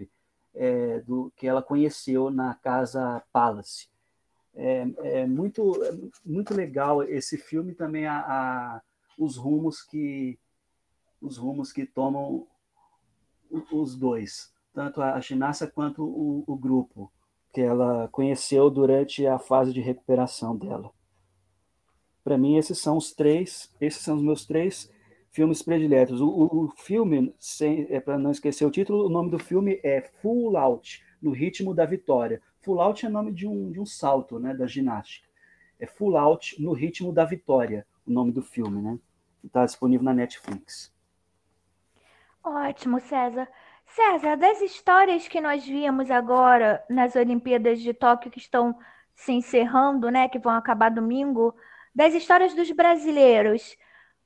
é, 0.54 1.00
do, 1.00 1.34
que 1.36 1.48
ela 1.48 1.64
conheceu 1.64 2.30
na 2.30 2.54
casa 2.54 3.24
Palace. 3.34 3.90
É, 4.54 4.86
é 4.98 5.26
muito, 5.26 5.84
é 5.84 5.92
muito 6.24 6.54
legal 6.54 7.02
esse 7.02 7.36
filme 7.36 7.74
também 7.74 8.06
a, 8.06 8.20
a, 8.20 8.82
os 9.18 9.38
rumos 9.38 9.82
que 9.82 10.38
os 11.20 11.36
rumos 11.38 11.72
que 11.72 11.84
tomam 11.84 12.46
os 13.72 13.96
dois, 13.96 14.53
tanto 14.74 15.02
a 15.02 15.20
ginasta 15.20 15.68
quanto 15.68 16.04
o, 16.04 16.44
o 16.48 16.56
grupo 16.56 17.12
que 17.54 17.62
ela 17.62 18.10
conheceu 18.12 18.70
durante 18.70 19.26
a 19.28 19.38
fase 19.38 19.72
de 19.72 19.80
recuperação 19.80 20.58
dela. 20.58 20.92
Para 22.24 22.38
mim, 22.38 22.58
esses 22.58 22.80
são 22.80 22.98
os 22.98 23.14
três, 23.14 23.72
esses 23.80 24.02
são 24.02 24.16
os 24.16 24.24
meus 24.24 24.46
três 24.46 24.92
filmes 25.30 25.62
prediletos. 25.62 26.20
O, 26.20 26.28
o, 26.28 26.66
o 26.66 26.70
filme, 26.70 27.34
é 27.90 28.00
para 28.00 28.18
não 28.18 28.32
esquecer 28.32 28.66
o 28.66 28.72
título, 28.72 29.06
o 29.06 29.10
nome 29.10 29.30
do 29.30 29.38
filme 29.38 29.80
é 29.84 30.02
Full 30.02 30.58
Out, 30.58 31.04
no 31.22 31.32
ritmo 31.32 31.74
da 31.74 31.86
vitória. 31.86 32.42
Full 32.62 32.82
Out 32.82 33.06
é 33.06 33.10
nome 33.10 33.32
de 33.32 33.48
um, 33.48 33.72
de 33.72 33.80
um 33.80 33.86
salto, 33.86 34.40
né, 34.40 34.54
da 34.56 34.66
ginástica. 34.66 35.28
É 35.80 35.86
Full 35.86 36.18
Out 36.18 36.62
no 36.62 36.72
ritmo 36.72 37.12
da 37.12 37.26
vitória, 37.26 37.86
o 38.08 38.12
nome 38.12 38.32
do 38.32 38.42
filme, 38.42 38.82
né? 38.82 38.98
Está 39.44 39.66
disponível 39.66 40.06
na 40.06 40.14
Netflix. 40.14 40.94
Ótimo, 42.44 43.00
César. 43.00 43.48
César, 43.96 44.36
das 44.38 44.60
histórias 44.60 45.28
que 45.28 45.40
nós 45.40 45.64
vimos 45.64 46.10
agora 46.10 46.84
nas 46.90 47.16
Olimpíadas 47.16 47.80
de 47.80 47.94
Tóquio 47.94 48.32
que 48.32 48.40
estão 48.40 48.76
se 49.16 49.32
encerrando, 49.32 50.10
né, 50.10 50.28
que 50.28 50.40
vão 50.40 50.54
acabar 50.54 50.90
domingo, 50.90 51.56
das 51.94 52.16
histórias 52.16 52.56
dos 52.56 52.72
brasileiros, 52.72 53.78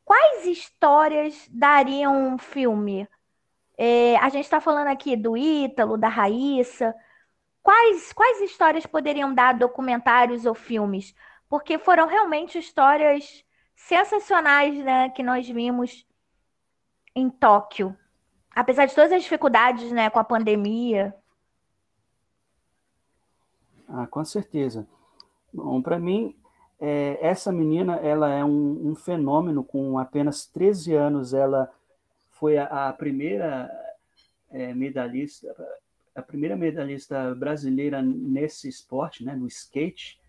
quais 0.05 0.45
histórias 0.45 1.49
dariam 1.51 2.33
um 2.33 2.37
filme? 2.37 3.09
É, 3.77 4.15
a 4.17 4.29
gente 4.29 4.45
está 4.45 4.61
falando 4.61 4.87
aqui 4.87 5.17
do 5.17 5.35
Ítalo, 5.35 5.97
da 5.97 6.07
Raíssa. 6.07 6.95
Quais, 7.61 8.13
quais 8.13 8.39
histórias 8.41 8.85
poderiam 8.85 9.33
dar 9.33 9.53
documentários 9.53 10.45
ou 10.45 10.55
filmes? 10.55 11.13
Porque 11.49 11.77
foram 11.77 12.07
realmente 12.07 12.57
histórias 12.57 13.43
sensacionais 13.75 14.75
né, 14.77 15.09
que 15.09 15.21
nós 15.21 15.47
vimos 15.47 16.07
em 17.13 17.29
Tóquio. 17.29 17.97
Apesar 18.57 18.87
de 18.87 18.95
todas 18.95 19.11
as 19.11 19.21
dificuldades 19.21 19.91
né, 19.91 20.09
com 20.09 20.17
a 20.17 20.23
pandemia. 20.23 21.13
Ah, 23.87 24.07
com 24.07 24.25
certeza. 24.25 24.87
Bom, 25.53 25.79
para 25.79 25.99
mim, 25.99 26.35
é, 26.79 27.19
essa 27.21 27.51
menina, 27.51 27.97
ela 27.97 28.33
é 28.33 28.43
um, 28.43 28.89
um, 28.89 28.95
fenômeno, 28.95 29.63
com 29.63 29.99
apenas 29.99 30.47
13 30.47 30.95
anos, 30.95 31.35
ela 31.35 31.71
foi 32.31 32.57
a, 32.57 32.89
a 32.89 32.93
primeira 32.93 33.69
é, 34.49 34.73
medalhista, 34.73 35.53
a 36.15 36.23
primeira 36.23 36.55
medalhista 36.55 37.35
brasileira 37.35 38.01
nesse 38.01 38.67
esporte, 38.67 39.23
né, 39.23 39.35
no 39.35 39.45
skate. 39.45 40.19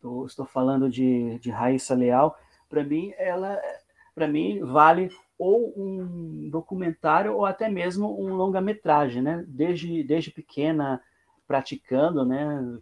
Tô, 0.00 0.26
estou 0.26 0.44
falando 0.44 0.90
de, 0.90 1.38
de 1.38 1.48
Raíssa 1.52 1.94
Leal. 1.94 2.36
Para 2.68 2.82
mim, 2.82 3.14
ela, 3.16 3.56
para 4.16 4.26
mim, 4.26 4.64
vale 4.64 5.12
ou 5.40 5.72
um 5.74 6.50
documentário 6.50 7.34
ou 7.34 7.46
até 7.46 7.66
mesmo 7.66 8.14
um 8.22 8.34
longa-metragem, 8.34 9.22
né? 9.22 9.42
Desde, 9.48 10.04
desde 10.04 10.30
pequena 10.30 11.00
praticando, 11.48 12.26
né? 12.26 12.78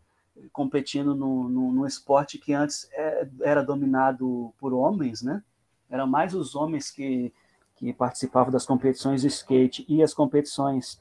competindo 0.53 1.15
no, 1.15 1.49
no, 1.49 1.73
no 1.73 1.87
esporte 1.87 2.39
que 2.39 2.53
antes 2.53 2.89
é, 2.93 3.29
era 3.43 3.63
dominado 3.63 4.53
por 4.59 4.73
homens, 4.73 5.23
né? 5.23 5.43
Eram 5.89 6.07
mais 6.07 6.35
os 6.35 6.55
homens 6.57 6.91
que, 6.91 7.33
que 7.77 7.93
participavam 7.93 8.53
das 8.53 8.67
competições 8.67 9.23
de 9.23 9.29
skate 9.29 9.85
e 9.89 10.03
as 10.03 10.13
competições 10.13 11.01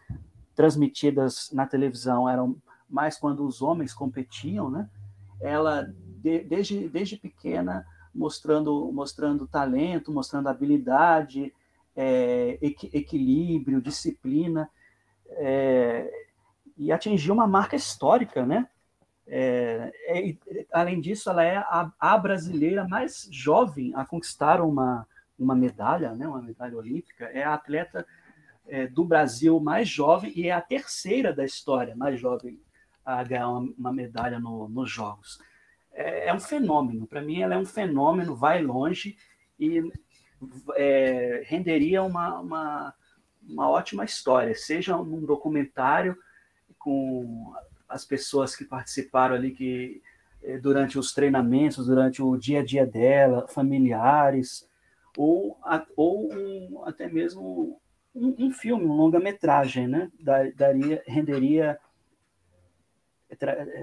transmitidas 0.56 1.52
na 1.52 1.66
televisão 1.66 2.30
eram 2.30 2.56
mais 2.90 3.18
quando 3.18 3.46
os 3.46 3.62
homens 3.64 3.94
competiam, 3.94 4.70
né? 4.70 4.88
Ela 5.40 5.92
de, 6.22 6.44
desde 6.44 6.88
desde 6.88 7.18
pequena 7.18 7.86
mostrando 8.14 8.92
mostrando 8.92 9.48
talento, 9.48 10.12
mostrando 10.12 10.48
habilidade, 10.48 11.54
é, 11.96 12.58
equi, 12.62 12.90
equilíbrio, 12.94 13.82
disciplina 13.82 14.70
é, 15.32 16.10
e 16.78 16.92
atingiu 16.92 17.34
uma 17.34 17.48
marca 17.48 17.76
histórica, 17.76 18.46
né? 18.46 18.68
É, 19.26 19.92
é, 20.08 20.66
além 20.72 21.02
disso, 21.02 21.30
ela 21.30 21.44
é 21.44 21.58
a, 21.58 21.92
a, 22.00 22.18
brasileira 22.18 22.88
mais 22.88 23.28
jovem 23.30 23.94
a 23.94 24.06
conquistar 24.06 24.62
uma, 24.62 25.06
uma 25.38 25.54
medalha, 25.54 26.14
né, 26.14 26.26
uma 26.28 26.42
medalha 26.42 26.78
olímpica. 26.78 27.26
É 27.26 27.44
a 27.44 27.54
atleta 27.54 28.06
é, 28.68 28.88
do 28.88 29.04
Brasil 29.04 29.60
mais 29.60 29.90
jovem 29.90 30.32
e 30.36 30.48
é 30.48 30.52
a 30.52 30.62
terceira 30.62 31.34
da 31.34 31.44
história 31.44 31.96
mais 31.96 32.20
jovem 32.20 32.60
a 33.04 33.24
ganhar 33.24 33.50
uma, 33.50 33.74
uma 33.78 33.94
medalha 33.94 34.40
no, 34.40 34.68
nos 34.70 34.90
Jogos. 34.90 35.40
É, 35.98 36.27
é 36.27 36.34
um 36.34 36.39
fenômeno. 36.39 37.08
Para 37.08 37.22
mim, 37.22 37.42
ela 37.42 37.56
é 37.56 37.58
um 37.58 37.66
fenômeno, 37.66 38.36
vai 38.36 38.62
longe 38.62 39.18
e 39.60 39.82
é, 40.75 41.42
renderia 41.46 42.04
uma, 42.04 42.39
uma, 42.39 42.94
uma 43.50 43.70
ótima 43.70 44.06
história, 44.06 44.54
seja 44.54 44.96
num 44.96 45.25
documentário 45.25 46.16
com 46.77 47.51
as 47.89 48.06
pessoas 48.06 48.56
que 48.56 48.63
participaram 48.63 49.34
ali, 49.34 49.51
que 49.51 50.01
eh, 50.44 50.60
durante 50.60 51.00
os 51.00 51.13
treinamentos, 51.13 51.88
durante 51.88 52.22
o 52.22 52.38
dia 52.38 52.60
a 52.60 52.66
dia 52.66 52.86
dela, 52.86 53.48
familiares, 53.48 54.70
ou, 55.18 55.58
ou 55.96 56.32
um, 56.32 56.84
até 56.86 57.08
mesmo 57.08 57.82
um, 58.13 58.36
um 58.38 58.51
filme, 58.51 58.86
um 58.86 58.94
longa-metragem, 58.94 59.88
né? 59.88 60.12
Daria, 60.56 61.01
renderia, 61.08 61.80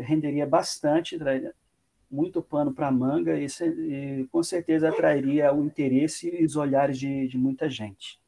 renderia 0.03 0.47
bastante, 0.47 1.19
muito 2.15 2.41
pano 2.41 2.73
para 2.73 2.91
manga 2.93 3.37
e, 3.37 3.47
e, 3.47 4.29
com 4.31 4.43
certeza 4.43 4.89
atrairia 4.89 5.53
o 5.53 5.65
interesse 5.65 6.31
e 6.33 6.45
os 6.45 6.55
olhares 6.55 6.99
de, 6.99 7.27
de 7.27 7.37
muita 7.37 7.69
gente. 7.69 8.21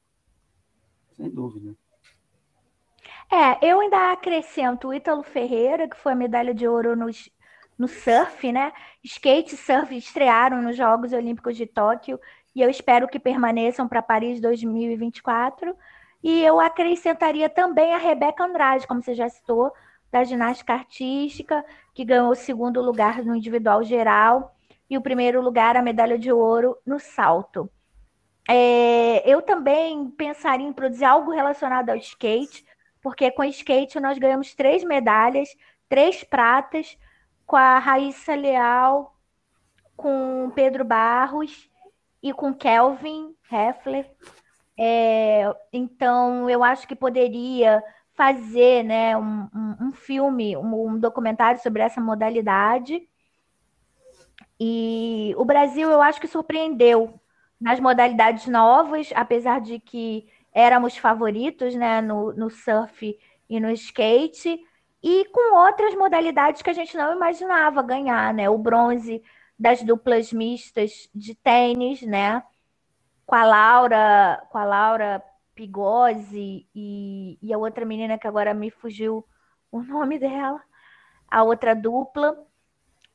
Sem 1.13 1.31
dúvida. 1.31 1.75
É, 3.31 3.71
eu 3.71 3.81
ainda 3.81 4.13
acrescento 4.13 4.89
o 4.89 4.95
Ítalo 4.95 5.23
Ferreira, 5.23 5.89
que 5.89 5.97
foi 5.97 6.15
medalha 6.15 6.53
de 6.53 6.67
ouro 6.67 6.97
no, 6.97 7.07
no 7.79 7.89
surf, 7.89 8.53
né? 8.53 8.73
Skate 9.03 9.55
e 9.55 9.59
surf 9.59 9.97
estrearam 9.97 10.61
nos 10.63 10.77
Jogos 10.77 11.13
Olímpicos 11.13 11.57
de 11.57 11.67
Tóquio 11.67 12.21
e 12.55 12.63
eu 12.63 12.69
espero 12.69 13.09
que 13.09 13.19
permaneçam 13.19 13.87
para 13.89 14.03
Paris 14.03 14.41
2024. 14.41 15.77
E 16.23 16.43
eu 16.43 16.59
acrescentaria 16.59 17.49
também 17.49 17.95
a 17.95 17.99
Rebeca 17.99 18.45
Andrade, 18.45 18.87
como 18.87 19.03
você 19.03 19.15
já 19.15 19.29
citou, 19.29 19.73
da 20.11 20.25
ginástica 20.25 20.73
artística, 20.73 21.65
que 21.95 22.05
ganhou 22.05 22.31
o 22.31 22.35
segundo 22.35 22.81
lugar 22.81 23.25
no 23.25 23.35
individual 23.35 23.83
geral 23.83 24.55
e 24.89 24.97
o 24.97 25.03
primeiro 25.03 25.41
lugar, 25.41 25.77
a 25.77 25.83
medalha 25.83 26.19
de 26.19 26.33
ouro 26.33 26.77
no 26.87 26.99
salto. 26.99 27.71
É, 28.49 29.29
eu 29.29 29.43
também 29.43 30.09
pensaria 30.11 30.67
em 30.67 30.73
produzir 30.73 31.05
algo 31.05 31.33
relacionado 31.33 31.91
ao 31.91 31.97
skate, 31.97 32.65
porque 33.03 33.31
com 33.31 33.43
skate 33.45 33.99
nós 33.99 34.19
ganhamos 34.19 34.55
três 34.55 34.85
medalhas, 34.85 35.49
três 35.89 36.23
pratas, 36.23 36.97
com 37.45 37.57
a 37.57 37.79
Raíssa 37.79 38.35
Leal, 38.35 39.17
com 39.97 40.51
Pedro 40.55 40.85
Barros 40.85 41.69
e 42.23 42.33
com 42.33 42.55
Kelvin 42.55 43.35
Heffler. 43.51 44.09
É, 44.79 45.45
então, 45.73 46.51
eu 46.51 46.63
acho 46.63 46.87
que 46.87 46.95
poderia 46.95 47.83
fazer 48.17 48.83
né, 48.83 49.17
um, 49.17 49.49
um, 49.55 49.77
um 49.83 49.93
filme, 49.93 50.57
um, 50.57 50.89
um, 50.89 50.99
documentário 50.99 51.63
sobre 51.63 51.83
essa 51.83 52.01
modalidade. 52.01 53.07
E 54.59 55.35
o 55.37 55.45
Brasil, 55.45 55.91
eu 55.91 56.01
acho 56.01 56.21
que 56.21 56.27
surpreendeu 56.27 57.21
nas 57.61 57.79
modalidades 57.79 58.47
novas, 58.47 59.11
apesar 59.15 59.61
de 59.61 59.79
que 59.79 60.27
éramos 60.53 60.97
favoritos 60.97 61.75
né, 61.75 62.01
no, 62.01 62.33
no 62.33 62.49
surf 62.49 63.19
e 63.49 63.61
no 63.61 63.71
skate, 63.71 64.59
e 65.03 65.27
com 65.27 65.55
outras 65.55 65.95
modalidades 65.95 66.63
que 66.63 66.71
a 66.71 66.73
gente 66.73 66.97
não 66.97 67.15
imaginava 67.15 67.83
ganhar, 67.83 68.33
né? 68.35 68.49
O 68.49 68.59
bronze 68.59 69.23
das 69.59 69.83
duplas 69.83 70.33
mistas 70.33 71.09
de 71.15 71.35
tênis, 71.35 72.03
né? 72.03 72.43
Com 73.27 73.35
a 73.35 73.45
Laura, 73.45 74.43
com 74.51 74.59
a 74.59 74.65
Laura 74.65 75.23
Pigose 75.57 76.69
e, 76.75 77.39
e 77.43 77.53
a 77.53 77.59
outra 77.59 77.87
menina 77.87 78.19
que 78.19 78.29
agora 78.29 78.53
me 78.55 78.71
fugiu 78.71 79.25
o 79.73 79.83
nome 79.83 80.19
dela, 80.21 80.63
a 81.29 81.43
outra 81.43 81.75
dupla. 81.75 82.47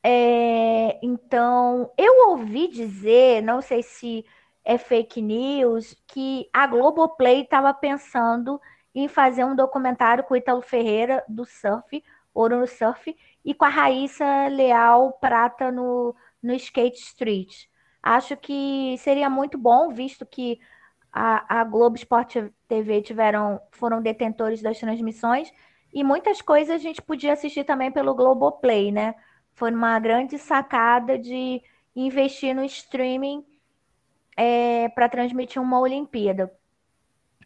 É, 0.03 0.99
então, 1.03 1.91
eu 1.95 2.29
ouvi 2.29 2.67
dizer, 2.67 3.41
não 3.43 3.61
sei 3.61 3.83
se 3.83 4.25
é 4.65 4.77
fake 4.77 5.21
news, 5.21 5.95
que 6.07 6.49
a 6.51 6.65
Globoplay 6.65 7.41
estava 7.41 7.73
pensando 7.73 8.59
em 8.93 9.07
fazer 9.07 9.45
um 9.45 9.55
documentário 9.55 10.23
com 10.23 10.33
o 10.33 10.37
Ítalo 10.37 10.61
Ferreira 10.61 11.23
do 11.29 11.45
surf, 11.45 12.03
Ouro 12.33 12.59
no 12.59 12.67
Surf, 12.67 13.15
e 13.45 13.53
com 13.53 13.65
a 13.65 13.69
Raíssa 13.69 14.47
Leal 14.47 15.13
Prata 15.13 15.71
no, 15.71 16.15
no 16.41 16.53
Skate 16.53 16.99
Street. 16.99 17.65
Acho 18.01 18.35
que 18.35 18.95
seria 18.97 19.29
muito 19.29 19.57
bom, 19.57 19.93
visto 19.93 20.25
que 20.25 20.59
a, 21.11 21.61
a 21.61 21.63
Globo 21.63 21.95
Esporte 21.95 22.51
TV 22.67 23.01
tiveram, 23.01 23.59
foram 23.71 24.01
detentores 24.01 24.61
das 24.61 24.79
transmissões, 24.79 25.51
e 25.93 26.03
muitas 26.03 26.41
coisas 26.41 26.75
a 26.75 26.77
gente 26.77 27.01
podia 27.01 27.33
assistir 27.33 27.63
também 27.65 27.91
pelo 27.91 28.15
Globoplay, 28.15 28.91
né? 28.91 29.15
Foi 29.53 29.71
uma 29.71 29.99
grande 29.99 30.37
sacada 30.37 31.19
de 31.19 31.61
investir 31.95 32.55
no 32.55 32.63
streaming 32.63 33.45
é, 34.37 34.87
para 34.89 35.09
transmitir 35.09 35.61
uma 35.61 35.79
Olimpíada. 35.79 36.51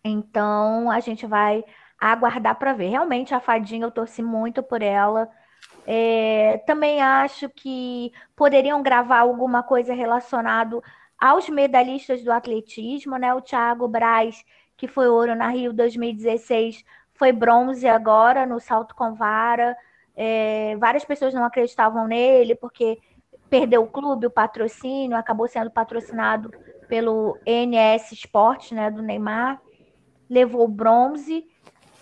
Então 0.03 0.91
a 0.91 0.99
gente 0.99 1.25
vai 1.25 1.63
aguardar 1.99 2.55
para 2.59 2.73
ver. 2.73 2.89
Realmente 2.89 3.33
a 3.33 3.39
Fadinha 3.39 3.85
eu 3.85 3.91
torci 3.91 4.21
muito 4.21 4.61
por 4.61 4.83
ela. 4.83 5.27
É, 5.87 6.59
também 6.67 7.01
acho 7.01 7.49
que 7.49 8.11
poderiam 8.35 8.81
gravar 8.83 9.19
alguma 9.19 9.63
coisa 9.63 9.93
relacionado 9.93 10.83
aos 11.19 11.49
medalhistas 11.49 12.23
do 12.23 12.31
atletismo, 12.31 13.17
né? 13.17 13.33
O 13.33 13.41
Thiago 13.41 13.87
Braz, 13.87 14.43
que 14.77 14.87
foi 14.87 15.07
ouro 15.07 15.35
na 15.35 15.49
Rio 15.49 15.73
2016, 15.73 16.83
foi 17.13 17.31
bronze 17.31 17.87
agora 17.87 18.45
no 18.45 18.59
salto 18.59 18.95
com 18.95 19.13
vara. 19.13 19.75
É, 20.15 20.75
várias 20.77 21.03
pessoas 21.03 21.33
não 21.33 21.43
acreditavam 21.43 22.07
nele 22.07 22.55
porque 22.55 22.99
perdeu 23.49 23.83
o 23.83 23.87
clube, 23.87 24.27
o 24.27 24.31
patrocínio, 24.31 25.17
acabou 25.17 25.47
sendo 25.47 25.71
patrocinado 25.71 26.51
pelo 26.87 27.37
NS 27.45 28.11
Sport, 28.13 28.71
né, 28.71 28.91
do 28.91 29.01
Neymar, 29.01 29.61
levou 30.29 30.67
bronze. 30.67 31.45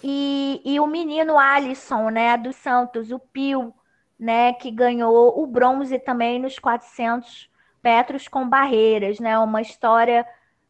E, 0.04 0.62
e 0.65 0.80
o 0.80 0.88
menino 0.88 1.38
Alisson, 1.38 2.10
né, 2.10 2.38
do 2.38 2.52
Santos, 2.52 3.12
o 3.12 3.19
Pio, 3.19 3.73
né, 4.19 4.54
que 4.54 4.69
ganhou 4.69 5.41
o 5.41 5.47
bronze 5.47 5.97
também 5.99 6.39
nos 6.39 6.60
400 6.60 7.49
metros 7.84 8.28
com 8.28 8.48
barreiras, 8.48 9.19
né, 9.19 9.38
uma 9.38 9.62
história 9.62 10.26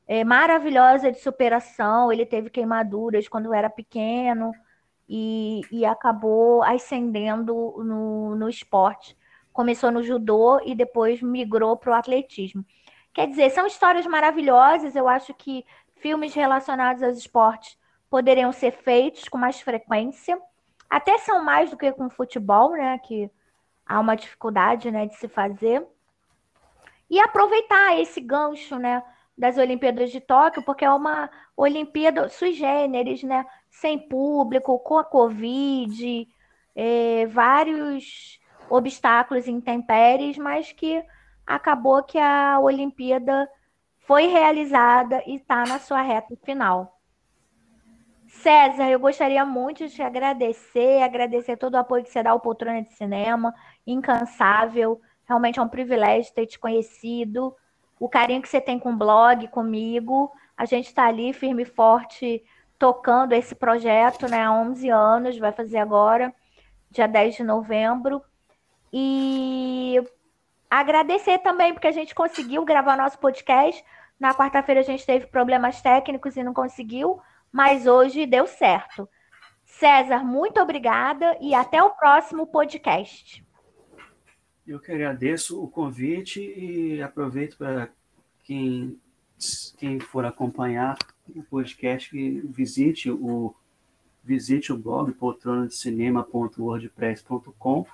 é, 0.08 0.23
maravilhosa 0.23 1.12
de 1.12 1.19
superação. 1.19 2.12
Ele 2.12 2.26
teve 2.26 2.49
queimaduras 2.49 3.28
quando 3.28 3.54
era 3.54 3.69
pequeno 3.69 4.52
e, 5.08 5.62
e 5.71 5.86
acabou 5.86 6.63
ascendendo 6.63 7.54
no, 7.84 8.36
no 8.36 8.49
esporte. 8.49 9.17
Começou 9.52 9.91
no 9.91 10.02
judô 10.02 10.60
e 10.65 10.73
depois 10.73 11.21
migrou 11.21 11.78
para 11.78 11.91
o 11.91 11.93
atletismo. 11.93 12.65
Quer 13.13 13.28
dizer, 13.28 13.52
são 13.52 13.67
histórias 13.67 14.08
maravilhosas. 14.08 14.95
Eu 14.95 15.08
acho 15.08 15.34
que 15.36 15.63
filmes 15.97 16.34
relacionados 16.34 17.04
aos 17.04 17.17
esportes 17.17 17.78
poderiam 18.10 18.52
ser 18.52 18.71
feitos 18.71 19.30
com 19.30 19.38
mais 19.38 19.62
frequência. 19.62 20.39
Até 20.89 21.17
são 21.19 21.43
mais 21.43 21.69
do 21.69 21.78
que 21.78 21.91
com 21.91 22.10
futebol, 22.10 22.71
né? 22.71 22.97
Que 22.99 23.30
há 23.86 23.99
uma 23.99 24.15
dificuldade 24.15 24.89
né, 24.89 25.06
de 25.06 25.15
se 25.15 25.28
fazer. 25.28 25.86
E 27.13 27.19
aproveitar 27.19 27.99
esse 27.99 28.19
gancho, 28.19 28.80
né? 28.80 29.04
Das 29.38 29.56
Olimpíadas 29.60 30.12
de 30.12 30.19
Tóquio, 30.19 30.63
porque 30.63 30.84
é 30.84 30.89
uma 30.89 31.30
Olimpíada 31.56 32.28
sui 32.28 32.54
generis, 32.54 33.21
né? 33.21 33.45
Sem 33.69 33.99
público, 33.99 34.80
com 34.80 34.97
a 34.97 35.04
Covid, 35.04 36.28
é, 36.76 37.28
vários 37.28 38.39
obstáculos 38.67 39.47
intempéries, 39.47 40.39
mas 40.39 40.71
que 40.71 41.06
acabou 41.45 42.02
que 42.02 42.17
a 42.17 42.60
Olimpíada 42.60 43.47
foi 44.08 44.26
realizada 44.26 45.21
e 45.28 45.36
está 45.36 45.65
na 45.67 45.78
sua 45.78 46.02
reta 46.02 46.36
final. 46.43 46.99
César, 48.28 48.89
eu 48.89 48.99
gostaria 48.99 49.45
muito 49.45 49.86
de 49.88 49.93
te 49.93 50.02
agradecer, 50.02 51.04
agradecer 51.04 51.58
todo 51.58 51.76
o 51.76 51.78
apoio 51.78 52.04
que 52.04 52.10
você 52.10 52.23
dá 52.23 52.32
ao 52.32 52.39
Poltrona 52.39 52.82
de 52.82 52.91
Cinema, 52.93 53.54
incansável. 53.86 54.99
Realmente 55.27 55.59
é 55.59 55.62
um 55.62 55.67
privilégio 55.67 56.33
ter 56.33 56.45
te 56.45 56.59
conhecido. 56.59 57.55
O 57.99 58.09
carinho 58.09 58.41
que 58.41 58.49
você 58.49 58.59
tem 58.59 58.79
com 58.79 58.91
o 58.91 58.97
blog, 58.97 59.47
comigo. 59.47 60.31
A 60.57 60.65
gente 60.65 60.88
está 60.88 61.07
ali 61.07 61.33
firme 61.33 61.63
e 61.63 61.65
forte 61.65 62.43
tocando 62.77 63.33
esse 63.33 63.55
projeto 63.55 64.27
né, 64.27 64.43
há 64.43 64.51
11 64.51 64.89
anos, 64.89 65.38
vai 65.38 65.53
fazer 65.53 65.77
agora, 65.77 66.33
dia 66.91 67.07
10 67.07 67.36
de 67.36 67.43
novembro. 67.43 68.21
E 68.91 70.03
Agradecer 70.73 71.38
também, 71.38 71.71
porque 71.71 71.86
a 71.86 71.91
gente 71.91 72.15
conseguiu 72.15 72.65
gravar 72.65 72.97
nosso 72.97 73.19
podcast. 73.19 73.86
Na 74.19 74.33
quarta-feira 74.33 74.81
a 74.81 74.83
gente 74.83 75.05
teve 75.05 75.27
problemas 75.27 75.79
técnicos 75.83 76.36
e 76.36 76.41
não 76.41 76.51
conseguiu, 76.51 77.21
mas 77.51 77.86
hoje 77.86 78.25
deu 78.25 78.47
certo. 78.47 79.07
César, 79.63 80.25
muito 80.25 80.59
obrigada 80.59 81.38
e 81.39 81.53
até 81.53 81.83
o 81.83 81.91
próximo 81.91 82.47
podcast. 82.47 83.45
Eu 84.65 84.80
que 84.80 84.89
agradeço 84.91 85.62
o 85.62 85.67
convite 85.67 86.41
e 86.41 86.99
aproveito 87.02 87.58
para 87.58 87.89
quem, 88.43 88.97
quem 89.78 89.99
for 89.99 90.26
acompanhar 90.26 90.97
o 91.36 91.43
podcast 91.43 92.10
que 92.10 92.41
visite 92.45 93.12
o 93.12 93.54
visite 94.26 94.71
o 94.71 94.78
blog 94.78 95.12
poltronadecinema.wordpress.com. 95.12 97.86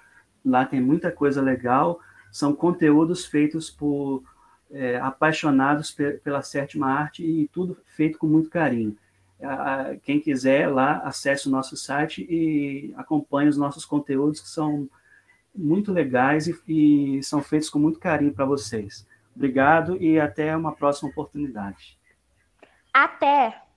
Lá 0.46 0.64
tem 0.64 0.80
muita 0.80 1.12
coisa 1.12 1.42
legal 1.42 2.00
são 2.32 2.54
conteúdos 2.54 3.26
feitos 3.26 3.70
por 3.70 4.24
é, 4.72 4.98
apaixonados 4.98 5.96
pela 6.24 6.44
sétima 6.44 6.88
arte 6.88 7.24
e 7.24 7.48
tudo 7.48 7.78
feito 7.86 8.18
com 8.18 8.28
muito 8.28 8.50
carinho. 8.50 8.96
Quem 10.04 10.20
quiser 10.20 10.68
lá, 10.68 10.98
acesse 10.98 11.48
o 11.48 11.52
nosso 11.52 11.78
site 11.78 12.28
e 12.30 12.94
acompanhe 12.98 13.50
os 13.50 13.58
nossos 13.58 13.86
conteúdos 13.86 14.42
que 14.42 14.50
são 14.50 14.90
muito 15.56 15.92
legais 15.92 16.48
e, 16.48 16.56
e 16.68 17.24
são 17.24 17.42
feitos 17.42 17.70
com 17.70 17.80
muito 17.80 18.00
carinho 18.00 18.34
para 18.34 18.46
vocês. 18.46 19.08
Obrigado 19.36 20.02
e 20.02 20.20
até 20.20 20.56
uma 20.56 20.74
próxima 20.74 21.10
oportunidade. 21.10 21.98
Até! 22.94 23.69